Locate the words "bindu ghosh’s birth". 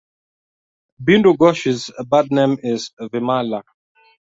1.05-2.31